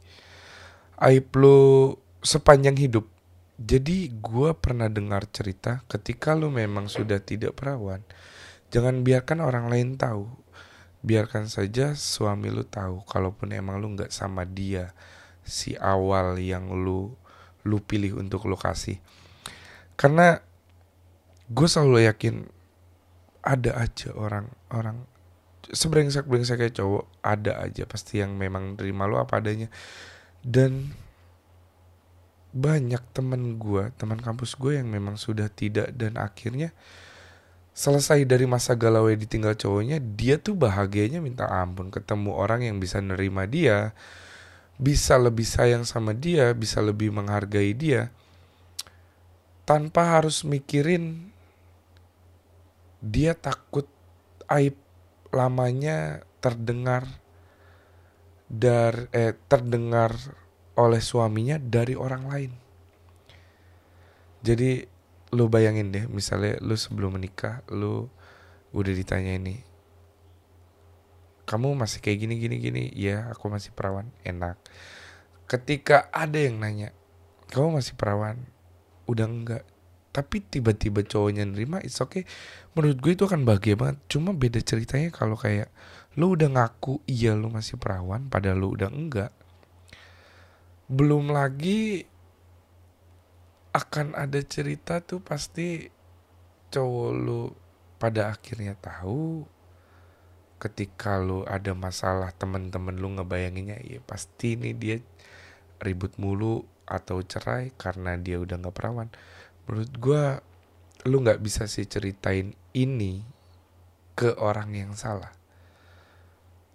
[1.04, 1.92] aib lu
[2.24, 3.04] sepanjang hidup
[3.58, 8.06] jadi gue pernah dengar cerita ketika lu memang sudah tidak perawan,
[8.70, 10.30] jangan biarkan orang lain tahu.
[11.02, 14.94] Biarkan saja suami lu tahu kalaupun emang lu nggak sama dia
[15.42, 17.14] si awal yang lu
[17.66, 19.02] lu pilih untuk lu kasih.
[19.98, 20.38] Karena
[21.50, 22.46] gue selalu yakin
[23.42, 25.02] ada aja orang-orang
[25.72, 29.68] sebrengsek brengsek kayak cowok ada aja pasti yang memang terima lu apa adanya
[30.44, 30.92] dan
[32.52, 36.72] banyak temen gue, teman kampus gue yang memang sudah tidak dan akhirnya
[37.78, 41.94] selesai dari masa galau ditinggal cowoknya, dia tuh bahagianya minta ampun.
[41.94, 43.94] Ketemu orang yang bisa nerima dia,
[44.80, 48.10] bisa lebih sayang sama dia, bisa lebih menghargai dia,
[49.62, 51.30] tanpa harus mikirin
[52.98, 53.86] dia takut
[54.50, 54.74] aib
[55.30, 57.06] lamanya terdengar
[58.48, 60.16] dar eh terdengar
[60.78, 62.52] oleh suaminya dari orang lain.
[64.46, 64.86] Jadi
[65.34, 68.06] lu bayangin deh, misalnya lu sebelum menikah, lu
[68.70, 69.58] udah ditanya ini,
[71.44, 74.56] kamu masih kayak gini gini gini, ya aku masih perawan, enak.
[75.48, 76.92] ketika ada yang nanya
[77.48, 78.36] kamu masih perawan?
[79.08, 79.64] Udah enggak.
[80.12, 82.28] Tapi tiba-tiba cowoknya nerima it's okay.
[82.76, 83.96] Menurut gue itu akan bahagia banget.
[84.12, 85.72] Cuma beda ceritanya kalau kayak
[86.20, 89.30] lu udah ngaku iya lu masih perawan padahal lu udah enggak
[90.88, 92.04] belum lagi
[93.76, 95.84] akan ada cerita tuh pasti
[96.72, 97.52] cowok lu
[98.00, 99.44] pada akhirnya tahu
[100.58, 104.98] ketika lu ada masalah temen-temen lu ngebayanginnya ya pasti ini dia
[105.78, 109.08] ribut mulu atau cerai karena dia udah nggak perawan.
[109.68, 110.24] Menurut gua
[111.06, 113.22] lu nggak bisa sih ceritain ini
[114.18, 115.30] ke orang yang salah.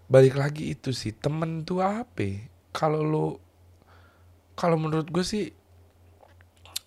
[0.07, 2.47] Balik lagi itu sih temen tuh apa?
[2.71, 3.27] Kalau lu
[4.53, 5.51] kalau menurut gue sih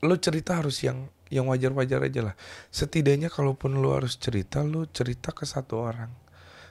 [0.05, 2.35] lu cerita harus yang yang wajar-wajar aja lah.
[2.71, 6.11] Setidaknya kalaupun lu harus cerita lu cerita ke satu orang.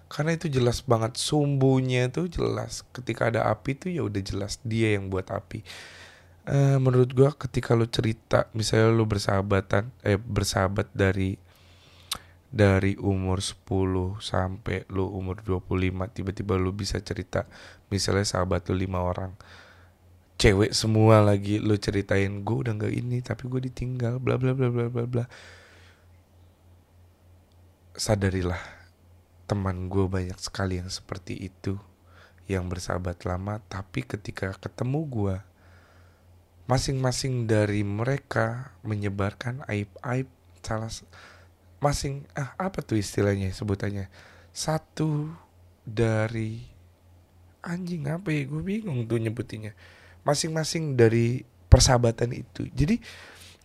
[0.07, 2.85] Karena itu jelas banget sumbunya itu jelas.
[2.95, 5.65] Ketika ada api tuh ya udah jelas dia yang buat api.
[6.45, 11.41] Eh, menurut gua ketika lu cerita misalnya lu bersahabatan eh bersahabat dari
[12.53, 17.49] dari umur 10 sampai lu umur 25 tiba-tiba lu bisa cerita
[17.89, 19.33] misalnya sahabat lu lima orang
[20.35, 24.67] cewek semua lagi lu ceritain gue udah nggak ini tapi gue ditinggal bla bla bla
[24.67, 25.25] bla bla bla.
[27.95, 28.59] Sadarilah
[29.47, 31.79] teman gue banyak sekali yang seperti itu
[32.45, 35.35] yang bersahabat lama tapi ketika ketemu gue
[36.65, 40.27] masing-masing dari mereka menyebarkan aib-aib
[40.65, 40.89] salah
[41.77, 44.11] masing ah apa tuh istilahnya sebutannya?
[44.51, 45.31] Satu
[45.85, 46.65] dari
[47.61, 49.73] anjing apa ya gue bingung tuh nyebutinnya
[50.25, 52.67] masing-masing dari persahabatan itu.
[52.73, 52.99] Jadi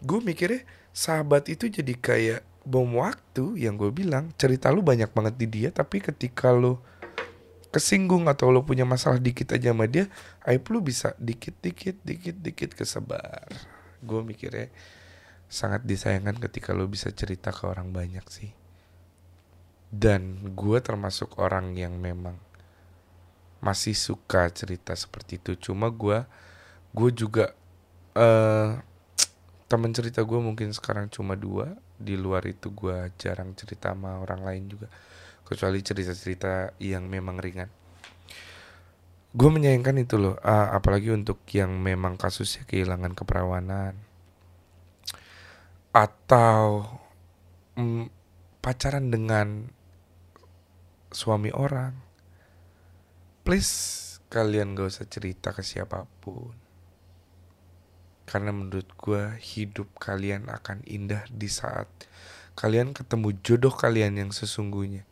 [0.04, 4.30] gue mikirnya sahabat itu jadi kayak bom waktu yang gue bilang.
[4.36, 6.76] Cerita lu banyak banget di dia tapi ketika lu
[7.70, 10.10] kesinggung atau lo punya masalah dikit aja sama dia
[10.42, 13.48] aib lu bisa dikit dikit dikit dikit kesebar.
[14.04, 14.68] Gue mikirnya
[15.50, 18.52] sangat disayangkan ketika lo bisa cerita ke orang banyak sih.
[19.90, 22.38] Dan gue termasuk orang yang memang
[23.58, 25.58] masih suka cerita seperti itu.
[25.58, 26.22] Cuma gue
[26.90, 27.54] gue juga
[28.18, 28.70] eh
[29.70, 31.78] temen cerita gue mungkin sekarang cuma dua.
[32.00, 34.90] Di luar itu gue jarang cerita sama orang lain juga.
[35.46, 37.70] Kecuali cerita-cerita yang memang ringan.
[39.30, 43.94] Gue menyayangkan itu loh ah, apalagi untuk yang memang kasusnya kehilangan keperawanan.
[45.94, 46.90] Atau
[47.78, 48.10] mm,
[48.58, 49.70] pacaran dengan
[51.14, 51.94] suami orang.
[53.46, 56.69] Please kalian gak usah cerita ke siapa pun
[58.30, 61.90] karena menurut gue hidup kalian akan indah di saat
[62.54, 65.02] kalian ketemu jodoh kalian yang sesungguhnya.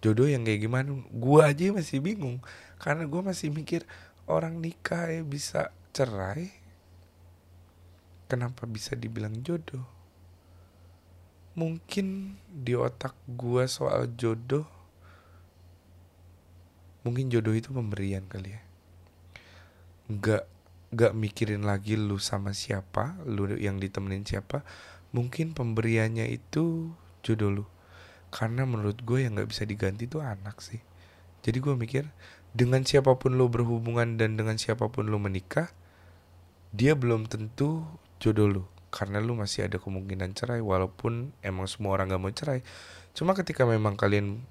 [0.00, 0.88] Jodoh yang kayak gimana?
[1.12, 2.40] Gue aja masih bingung.
[2.80, 3.84] Karena gue masih mikir
[4.24, 6.48] orang nikah ya bisa cerai?
[8.24, 9.84] Kenapa bisa dibilang jodoh?
[11.60, 14.64] Mungkin di otak gue soal jodoh
[17.04, 18.62] mungkin jodoh itu pemberian kali ya.
[20.08, 20.53] Nggak
[20.94, 24.62] nggak mikirin lagi lu sama siapa lu yang ditemenin siapa
[25.10, 27.64] mungkin pemberiannya itu jodoh lu.
[28.34, 30.82] Karena menurut gue yang nggak bisa diganti itu anak sih.
[31.46, 32.04] Jadi gue mikir
[32.54, 35.70] dengan siapa pun lo berhubungan dan dengan siapa pun lo menikah
[36.74, 37.86] dia belum tentu
[38.18, 42.62] jodoh lo karena lu masih ada kemungkinan cerai walaupun emang semua orang gak mau cerai.
[43.10, 44.42] Cuma ketika memang kalian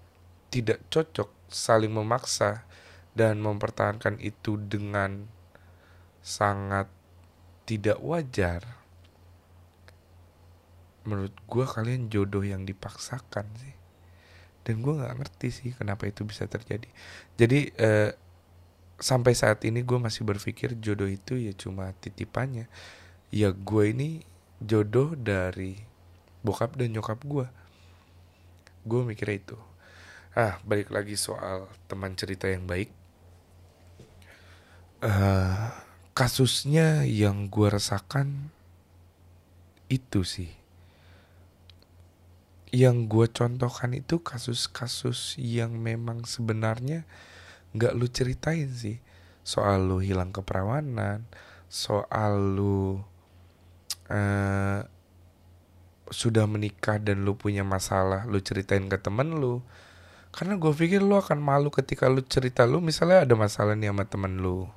[0.52, 2.68] tidak cocok saling memaksa
[3.16, 5.32] dan mempertahankan itu dengan
[6.24, 6.88] sangat
[7.68, 8.64] tidak wajar.
[11.04, 13.76] Menurut gua kalian jodoh yang dipaksakan sih.
[14.64, 16.88] Dan gua nggak ngerti sih kenapa itu bisa terjadi.
[17.36, 18.16] Jadi eh,
[19.04, 22.72] sampai saat ini gue masih berpikir jodoh itu ya cuma titipannya.
[23.34, 24.24] Ya gue ini
[24.64, 25.76] jodoh dari
[26.40, 27.48] bokap dan nyokap gue
[28.84, 29.58] gue mikirnya itu.
[30.36, 32.92] Ah balik lagi soal teman cerita yang baik.
[35.04, 35.68] Eh
[36.13, 38.54] kasusnya yang gue rasakan
[39.89, 40.54] itu sih.
[42.73, 47.06] Yang gue contohkan itu kasus-kasus yang memang sebenarnya
[47.73, 49.02] nggak lu ceritain sih.
[49.41, 51.26] Soal lu hilang keperawanan
[51.73, 53.02] soal lu
[54.13, 54.86] eh
[56.13, 59.65] sudah menikah dan lu punya masalah lu ceritain ke temen lu.
[60.30, 64.06] Karena gue pikir lu akan malu ketika lu cerita lu misalnya ada masalah nih sama
[64.06, 64.69] temen lu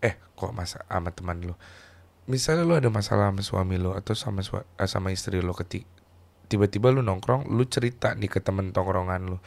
[0.00, 1.54] eh kok masa sama teman lu?
[2.28, 5.84] Misalnya lu ada masalah sama suami lu atau sama sua- eh, sama istri lu ketik
[6.50, 9.38] tiba-tiba lu nongkrong lu cerita nih ke temen tongkrongan lu.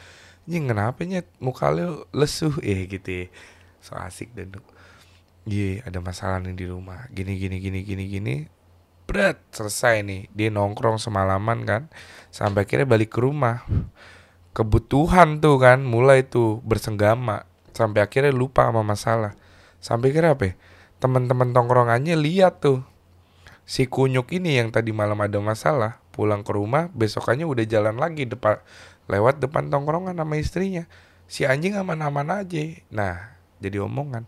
[0.47, 3.25] Ini kenapa nyet muka lu lesuh eh gitu ya.
[3.83, 4.55] so asik dan
[5.43, 7.11] iya ada masalah nih di rumah.
[7.11, 8.35] Gini gini gini gini gini.
[9.03, 10.31] Berat selesai nih.
[10.31, 11.81] Dia nongkrong semalaman kan
[12.31, 13.67] sampai akhirnya balik ke rumah.
[14.55, 17.43] Kebutuhan tuh kan mulai tuh bersenggama.
[17.75, 19.35] Sampai akhirnya lupa sama masalah
[19.83, 20.55] sampai kira apa ya?
[21.03, 22.79] teman-teman tongkrongannya lihat tuh.
[23.67, 28.23] Si kunyuk ini yang tadi malam ada masalah pulang ke rumah besokannya udah jalan lagi
[28.23, 28.63] depan
[29.11, 30.87] lewat depan tongkrongan sama istrinya.
[31.27, 32.63] Si anjing aman-aman aja.
[32.87, 34.27] Nah jadi omongan.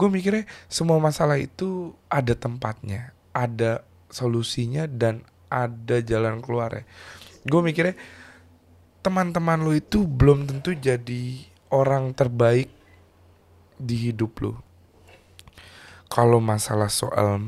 [0.00, 6.88] Gue mikirnya semua masalah itu ada tempatnya ada solusinya dan ada jalan keluarnya.
[7.44, 8.00] Gue mikirnya
[9.04, 12.72] teman-teman lu itu belum tentu jadi orang terbaik
[13.76, 14.56] di hidup lu
[16.14, 17.42] kalau masalah soal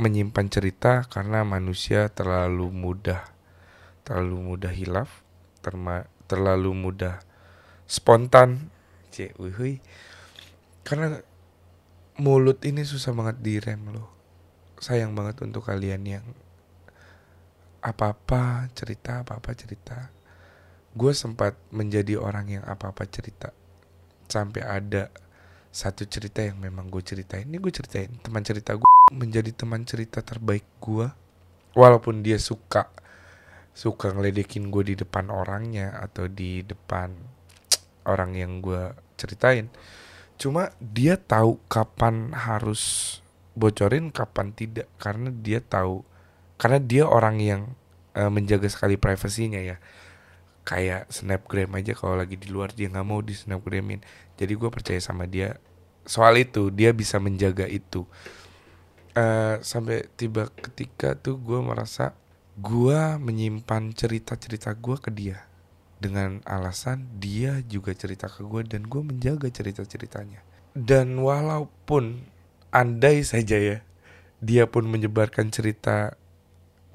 [0.00, 3.20] menyimpan cerita karena manusia terlalu mudah
[4.00, 5.20] terlalu mudah hilaf
[5.60, 7.20] terma, terlalu mudah
[7.84, 8.72] spontan.
[9.12, 9.84] Cek wuhui
[10.88, 11.20] karena
[12.16, 14.08] mulut ini susah banget direm loh.
[14.80, 16.24] Sayang banget untuk kalian yang
[17.84, 20.08] apa-apa cerita apa-apa cerita.
[20.96, 23.52] Gue sempat menjadi orang yang apa-apa cerita.
[24.32, 25.12] Sampai ada
[25.76, 27.44] satu cerita yang memang gue ceritain.
[27.44, 31.12] Ini gue ceritain teman cerita gue menjadi teman cerita terbaik gue
[31.76, 32.88] walaupun dia suka
[33.76, 37.12] suka ngeledekin gue di depan orangnya atau di depan
[38.08, 39.68] orang yang gue ceritain.
[40.40, 43.20] Cuma dia tahu kapan harus
[43.52, 44.88] bocorin kapan tidak.
[44.96, 46.00] Karena dia tahu
[46.56, 47.62] karena dia orang yang
[48.16, 49.76] uh, menjaga sekali privasinya ya
[50.66, 54.02] kayak snapgram aja kalau lagi di luar dia nggak mau di snapgramin.
[54.34, 55.62] Jadi gue percaya sama dia
[56.02, 58.02] soal itu dia bisa menjaga itu.
[59.16, 62.12] Uh, sampai tiba ketika tuh gue merasa
[62.58, 65.46] gue menyimpan cerita-cerita gue ke dia.
[65.96, 70.42] Dengan alasan dia juga cerita ke gue dan gue menjaga cerita-ceritanya.
[70.76, 72.26] Dan walaupun
[72.74, 73.78] andai saja ya
[74.42, 76.20] dia pun menyebarkan cerita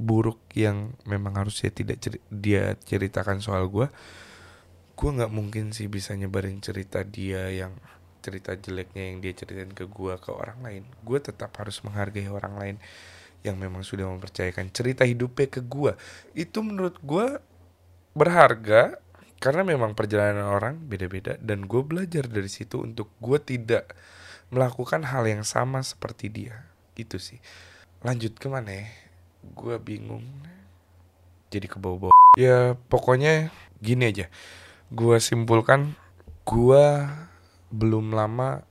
[0.02, 3.88] buruk yang memang harusnya tidak ceri dia ceritakan soal gue
[4.98, 7.74] gue nggak mungkin sih bisa nyebarin cerita dia yang
[8.22, 10.84] cerita jeleknya yang dia ceritain ke gue ke orang lain.
[11.02, 12.78] Gue tetap harus menghargai orang lain
[13.42, 15.98] yang memang sudah mempercayakan cerita hidupnya ke gue
[16.38, 17.42] itu menurut gue
[18.14, 19.02] berharga
[19.42, 23.98] karena memang perjalanan orang beda-beda dan gue belajar dari situ untuk gue tidak
[24.54, 26.70] melakukan hal yang sama seperti dia.
[26.94, 27.42] Itu sih.
[28.06, 29.11] Lanjut ke mana ya
[29.44, 30.24] gue bingung.
[31.52, 32.16] Jadi ke bawah-bawah.
[32.40, 33.52] Ya pokoknya
[33.84, 34.32] gini aja.
[34.94, 35.98] Gue simpulkan
[36.48, 36.86] gue
[37.72, 38.64] belum lama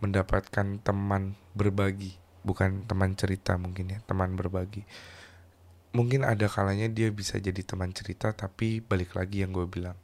[0.00, 2.16] mendapatkan teman berbagi.
[2.46, 4.86] Bukan teman cerita mungkin ya teman berbagi.
[5.92, 9.98] Mungkin ada kalanya dia bisa jadi teman cerita tapi balik lagi yang gue bilang.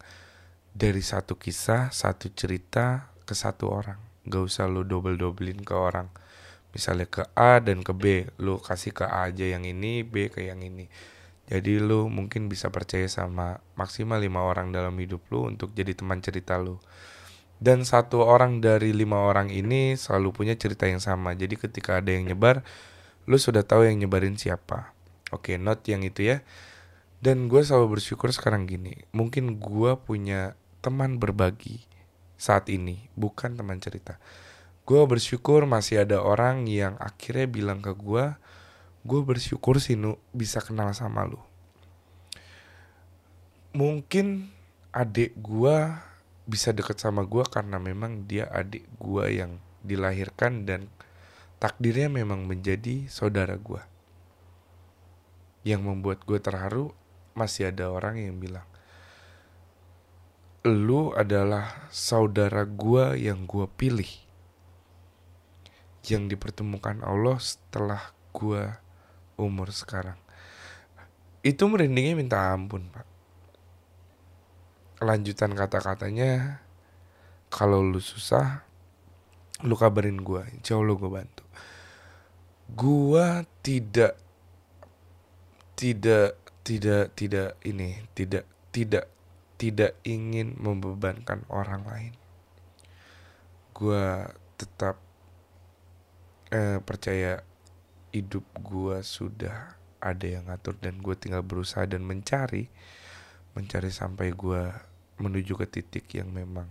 [0.74, 4.00] Dari satu kisah satu cerita ke satu orang.
[4.26, 6.23] Gak usah lo double dobelin ke orang
[6.74, 10.42] misalnya ke A dan ke B lu kasih ke A aja yang ini B ke
[10.44, 10.90] yang ini.
[11.46, 16.18] Jadi lu mungkin bisa percaya sama maksimal lima orang dalam hidup lu untuk jadi teman
[16.18, 16.82] cerita lu.
[17.62, 21.32] Dan satu orang dari lima orang ini selalu punya cerita yang sama.
[21.38, 22.66] Jadi ketika ada yang nyebar
[23.24, 24.92] lu sudah tahu yang nyebarin siapa.
[25.30, 26.42] Oke not yang itu ya.
[27.24, 31.80] Dan gue selalu bersyukur sekarang gini mungkin gue punya teman berbagi
[32.37, 34.20] saat ini bukan teman cerita
[34.85, 38.37] gue bersyukur masih ada orang yang akhirnya bilang ke gue
[39.05, 41.40] gue bersyukur sih nu bisa kenal sama lu.
[43.77, 44.49] Mungkin
[44.92, 45.77] adik gue
[46.44, 50.88] bisa deket sama gue karena memang dia adik gue yang dilahirkan dan
[51.61, 53.81] takdirnya memang menjadi saudara gue
[55.64, 56.92] yang membuat gue terharu
[57.33, 58.68] masih ada orang yang bilang
[60.64, 64.23] lu adalah saudara gue yang gue pilih
[66.12, 68.83] yang dipertemukan Allah setelah gua
[69.40, 70.19] umur sekarang.
[71.45, 73.07] Itu merindingnya minta ampun, Pak.
[75.05, 76.64] Lanjutan kata-katanya,
[77.53, 78.64] kalau lu susah,
[79.61, 81.44] lu kabarin gua, insya Allah gua bantu.
[82.73, 84.17] Gua tidak,
[85.77, 89.07] tidak, tidak, tidak ini, tidak, tidak,
[89.61, 92.15] tidak ingin membebankan orang lain.
[93.77, 95.04] Gua tetap
[96.55, 97.42] eh, percaya
[98.15, 102.71] hidup gue sudah ada yang ngatur dan gue tinggal berusaha dan mencari
[103.59, 104.71] mencari sampai gue
[105.19, 106.71] menuju ke titik yang memang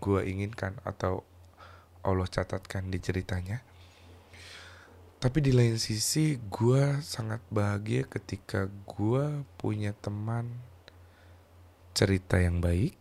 [0.00, 1.24] gue inginkan atau
[2.02, 3.62] Allah catatkan di ceritanya.
[5.22, 10.50] Tapi di lain sisi gue sangat bahagia ketika gue punya teman
[11.94, 12.98] cerita yang baik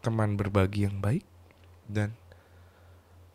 [0.00, 1.24] teman berbagi yang baik
[1.84, 2.16] dan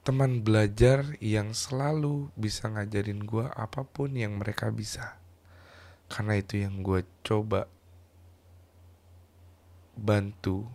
[0.06, 5.18] teman belajar yang selalu bisa ngajarin gue apa pun yang mereka bisa.
[6.06, 7.66] Karena itu yang gue coba
[9.98, 10.70] bantu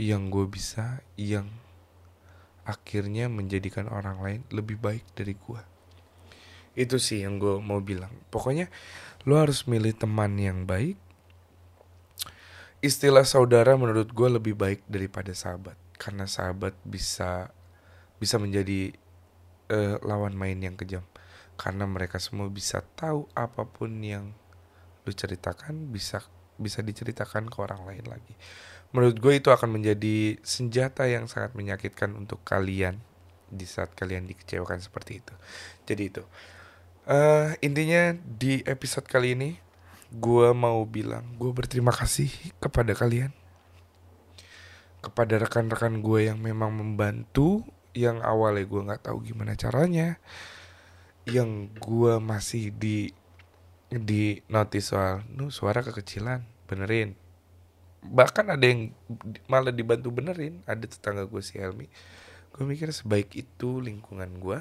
[0.00, 1.46] yang gue bisa yang
[2.64, 5.74] akhirnya menjadikan orang lain lebih baik dari gue
[6.74, 8.10] itu sih yang gue mau bilang.
[8.34, 8.66] Pokoknya
[9.24, 10.98] lo harus milih teman yang baik.
[12.82, 15.78] Istilah saudara menurut gue lebih baik daripada sahabat.
[15.96, 17.53] Karena sahabat bisa
[18.24, 18.96] bisa menjadi
[19.68, 21.04] eh, lawan main yang kejam.
[21.60, 24.32] Karena mereka semua bisa tahu apa pun yang
[25.04, 26.24] lu ceritakan bisa
[26.56, 28.34] bisa diceritakan ke orang lain lagi.
[28.94, 33.02] Menurut gue itu akan menjadi senjata yang sangat menyakitkan untuk kalian
[33.50, 35.34] di saat kalian dikecewakan seperti itu.
[35.84, 36.22] Jadi itu.
[37.04, 39.50] Uh, intinya di episode kali ini
[40.08, 42.30] gue mau bilang gue berterima kasih
[42.62, 43.34] kepada kalian.
[45.04, 50.18] Kepada rekan-rekan gue yang memang membantu yang awalnya gue nggak tahu gimana caranya
[51.24, 53.14] yang gue masih di
[53.88, 57.14] di notice soal nu suara kekecilan benerin.
[58.04, 58.92] Bahkan ada yang
[59.48, 61.88] malah dibantu benerin ada tetangga gue si Helmi.
[62.52, 64.58] Gue mikir sebaik itu lingkungan gue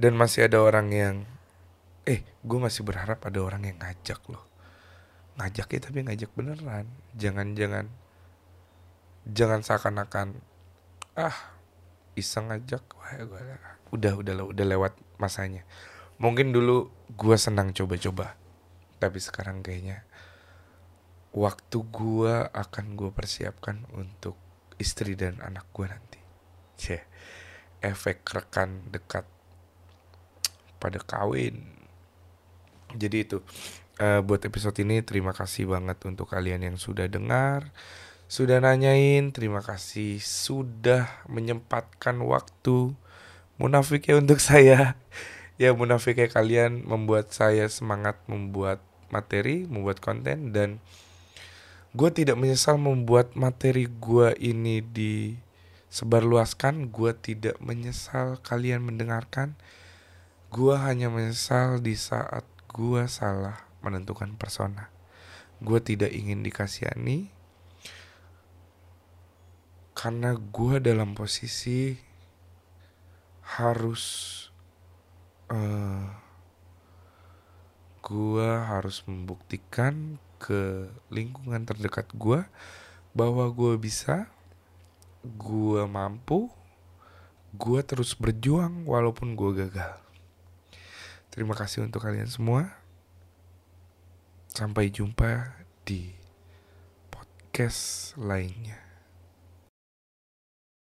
[0.00, 1.16] dan masih ada orang yang
[2.04, 4.44] eh gue masih berharap ada orang yang ngajak loh.
[5.40, 6.86] Ngajak ya tapi ngajak beneran.
[7.16, 7.88] Jangan jangan
[9.28, 10.38] jangan seakan-akan
[11.18, 11.59] ah
[12.20, 13.40] iseng ngajak wah gue
[13.96, 15.64] udah udah udah lewat masanya
[16.20, 18.36] mungkin dulu gue senang coba-coba
[19.00, 20.04] tapi sekarang kayaknya
[21.30, 24.34] waktu gua akan gue persiapkan untuk
[24.80, 26.20] istri dan anak gue nanti.
[26.80, 27.02] Cih,
[27.84, 29.28] efek rekan dekat
[30.80, 31.60] pada kawin.
[32.96, 33.38] Jadi itu
[34.02, 37.70] uh, buat episode ini terima kasih banget untuk kalian yang sudah dengar,
[38.30, 42.94] sudah nanyain, terima kasih sudah menyempatkan waktu
[43.58, 44.94] munafik ya untuk saya.
[45.58, 48.78] Ya munafik ya kalian membuat saya semangat membuat
[49.10, 50.78] materi, membuat konten dan
[51.90, 56.94] gue tidak menyesal membuat materi gue ini disebarluaskan.
[56.94, 59.58] Gue tidak menyesal kalian mendengarkan.
[60.54, 64.86] Gue hanya menyesal di saat gue salah menentukan persona.
[65.58, 67.39] Gue tidak ingin dikasihani
[70.00, 71.92] karena gue dalam posisi
[73.60, 74.04] harus
[75.52, 76.08] uh, eh,
[78.00, 82.40] gue harus membuktikan ke lingkungan terdekat gue
[83.12, 84.24] bahwa gue bisa,
[85.20, 86.48] gue mampu,
[87.52, 90.00] gue terus berjuang walaupun gue gagal.
[91.28, 92.72] Terima kasih untuk kalian semua.
[94.48, 96.08] Sampai jumpa di
[97.12, 98.89] podcast lainnya.